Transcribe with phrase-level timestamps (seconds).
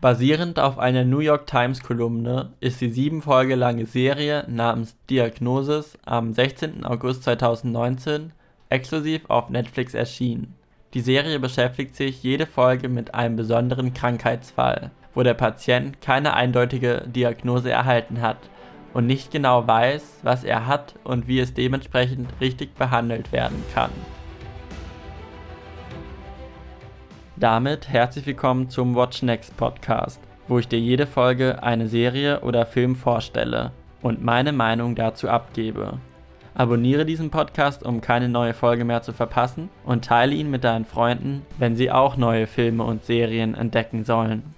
[0.00, 5.98] Basierend auf einer New York Times Kolumne ist die sieben Folge lange Serie namens Diagnosis
[6.06, 6.86] am 16.
[6.86, 8.32] August 2019
[8.70, 10.54] exklusiv auf Netflix erschienen.
[10.94, 17.04] Die Serie beschäftigt sich jede Folge mit einem besonderen Krankheitsfall, wo der Patient keine eindeutige
[17.06, 18.38] Diagnose erhalten hat
[18.94, 23.90] und nicht genau weiß, was er hat und wie es dementsprechend richtig behandelt werden kann.
[27.40, 32.66] Damit herzlich willkommen zum Watch Next Podcast, wo ich dir jede Folge eine Serie oder
[32.66, 33.72] Film vorstelle
[34.02, 36.00] und meine Meinung dazu abgebe.
[36.52, 40.84] Abonniere diesen Podcast, um keine neue Folge mehr zu verpassen und teile ihn mit deinen
[40.84, 44.54] Freunden, wenn sie auch neue Filme und Serien entdecken sollen.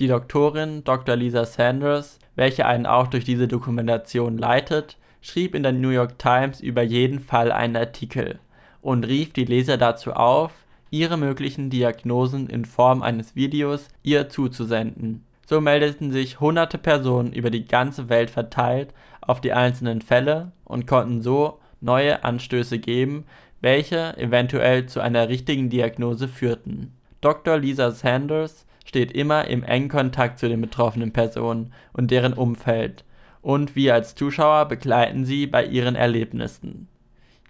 [0.00, 1.16] Die Doktorin Dr.
[1.16, 6.60] Lisa Sanders, welche einen auch durch diese Dokumentation leitet, schrieb in der New York Times
[6.60, 8.38] über jeden Fall einen Artikel
[8.82, 10.52] und rief die Leser dazu auf,
[10.90, 15.24] ihre möglichen Diagnosen in Form eines Videos ihr zuzusenden.
[15.46, 20.86] So meldeten sich hunderte Personen über die ganze Welt verteilt auf die einzelnen Fälle und
[20.86, 23.24] konnten so neue Anstöße geben,
[23.60, 26.92] welche eventuell zu einer richtigen Diagnose führten.
[27.20, 27.58] Dr.
[27.58, 33.04] Lisa Sanders steht immer im engen Kontakt zu den betroffenen Personen und deren Umfeld,
[33.42, 36.88] und wir als Zuschauer begleiten sie bei ihren Erlebnissen.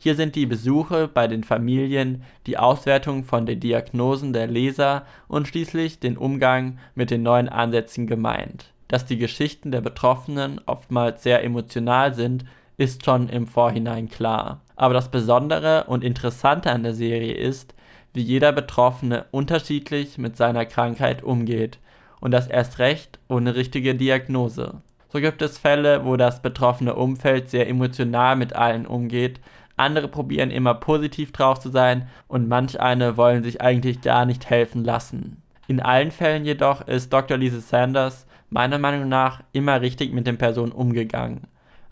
[0.00, 5.48] Hier sind die Besuche bei den Familien, die Auswertung von den Diagnosen der Leser und
[5.48, 8.72] schließlich den Umgang mit den neuen Ansätzen gemeint.
[8.86, 12.44] Dass die Geschichten der Betroffenen oftmals sehr emotional sind,
[12.76, 14.60] ist schon im Vorhinein klar.
[14.76, 17.74] Aber das Besondere und Interessante an der Serie ist,
[18.14, 21.80] wie jeder Betroffene unterschiedlich mit seiner Krankheit umgeht
[22.20, 24.80] und das erst recht ohne richtige Diagnose.
[25.10, 29.40] So gibt es Fälle, wo das betroffene Umfeld sehr emotional mit allen umgeht,
[29.78, 34.50] andere probieren immer positiv drauf zu sein und manch eine wollen sich eigentlich gar nicht
[34.50, 35.42] helfen lassen.
[35.66, 37.36] In allen Fällen jedoch ist Dr.
[37.36, 41.46] Lisa Sanders meiner Meinung nach immer richtig mit den Personen umgegangen.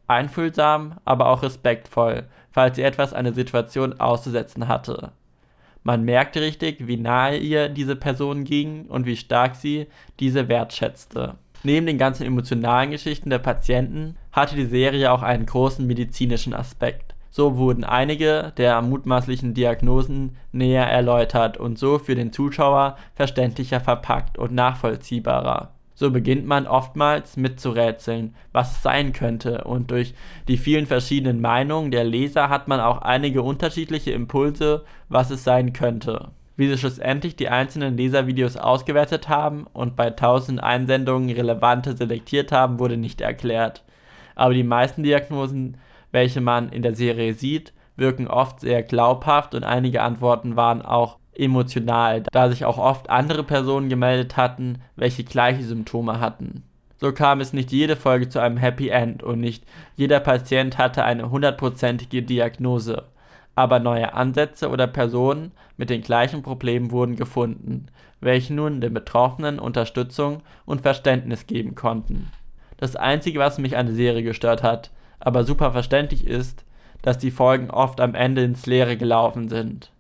[0.07, 5.13] Einfühlsam, aber auch respektvoll, falls sie etwas eine Situation auszusetzen hatte.
[5.83, 9.87] Man merkte richtig, wie nahe ihr diese Person ging und wie stark sie
[10.19, 11.35] diese wertschätzte.
[11.63, 17.16] Neben den ganzen emotionalen Geschichten der Patienten hatte die Serie auch einen großen medizinischen Aspekt.
[17.31, 24.39] So wurden einige der mutmaßlichen Diagnosen näher erläutert und so für den Zuschauer verständlicher verpackt
[24.39, 25.71] und nachvollziehbarer.
[25.99, 30.15] So beginnt man oftmals mitzurätseln, was es sein könnte, und durch
[30.47, 35.73] die vielen verschiedenen Meinungen der Leser hat man auch einige unterschiedliche Impulse, was es sein
[35.73, 36.29] könnte.
[36.55, 42.79] Wie sie schlussendlich die einzelnen Leservideos ausgewertet haben und bei 1000 Einsendungen relevante selektiert haben,
[42.79, 43.83] wurde nicht erklärt.
[44.35, 45.79] Aber die meisten Diagnosen
[46.17, 51.19] welche man in der Serie sieht, wirken oft sehr glaubhaft und einige Antworten waren auch
[51.35, 56.63] emotional, da sich auch oft andere Personen gemeldet hatten, welche gleiche Symptome hatten.
[56.99, 61.05] So kam es nicht jede Folge zu einem Happy End und nicht jeder Patient hatte
[61.05, 63.03] eine hundertprozentige Diagnose,
[63.55, 67.89] aber neue Ansätze oder Personen mit den gleichen Problemen wurden gefunden,
[68.23, 72.33] welche nun den Betroffenen Unterstützung und Verständnis geben konnten.
[72.79, 74.91] Das Einzige, was mich an der Serie gestört hat,
[75.21, 76.65] aber super verständlich ist,
[77.03, 79.93] dass die Folgen oft am Ende ins Leere gelaufen sind.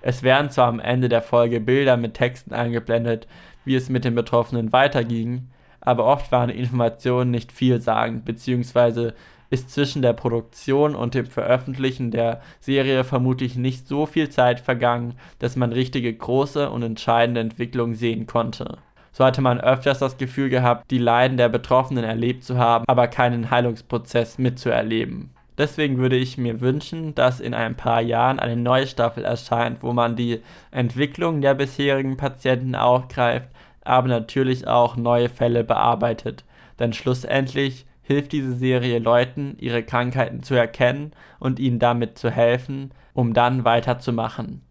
[0.00, 3.26] Es werden zwar am Ende der Folge Bilder mit Texten eingeblendet,
[3.64, 5.48] wie es mit den Betroffenen weiterging,
[5.80, 9.14] aber oft waren die Informationen nicht vielsagend, beziehungsweise
[9.50, 15.14] ist zwischen der Produktion und dem Veröffentlichen der Serie vermutlich nicht so viel Zeit vergangen,
[15.38, 18.78] dass man richtige große und entscheidende Entwicklungen sehen konnte
[19.14, 23.06] so hatte man öfters das Gefühl gehabt, die Leiden der Betroffenen erlebt zu haben, aber
[23.06, 25.30] keinen Heilungsprozess mitzuerleben.
[25.56, 29.92] Deswegen würde ich mir wünschen, dass in ein paar Jahren eine neue Staffel erscheint, wo
[29.92, 30.40] man die
[30.72, 33.48] Entwicklung der bisherigen Patienten aufgreift,
[33.84, 36.44] aber natürlich auch neue Fälle bearbeitet.
[36.80, 42.90] Denn schlussendlich hilft diese Serie Leuten, ihre Krankheiten zu erkennen und ihnen damit zu helfen,
[43.12, 44.62] um dann weiterzumachen.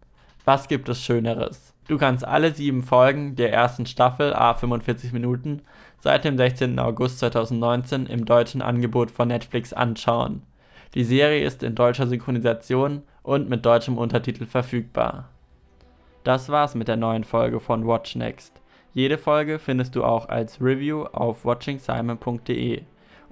[0.44, 1.73] Was gibt es Schöneres?
[1.86, 5.60] Du kannst alle sieben Folgen der ersten Staffel a 45 Minuten
[6.00, 6.78] seit dem 16.
[6.78, 10.42] August 2019 im deutschen Angebot von Netflix anschauen.
[10.94, 15.28] Die Serie ist in deutscher Synchronisation und mit deutschem Untertitel verfügbar.
[16.22, 18.60] Das war's mit der neuen Folge von Watch Next.
[18.94, 22.82] Jede Folge findest du auch als Review auf watchingsimon.de.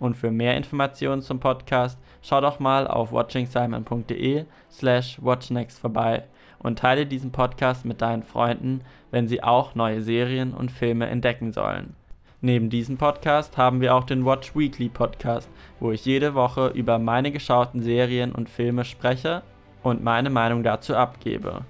[0.02, 6.24] Und für mehr Informationen zum Podcast schau doch mal auf watchingsimon.de slash watchnext vorbei
[6.58, 8.80] und teile diesen Podcast mit deinen Freunden,
[9.12, 11.94] wenn sie auch neue Serien und Filme entdecken sollen.
[12.40, 16.98] Neben diesem Podcast haben wir auch den Watch Weekly Podcast, wo ich jede Woche über
[16.98, 19.42] meine geschauten Serien und Filme spreche
[19.84, 21.60] und meine Meinung dazu abgebe.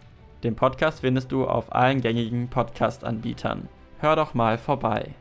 [0.42, 3.68] Den Podcast findest du auf allen gängigen Podcast-Anbietern.
[3.98, 5.14] hör doch mal vorbei.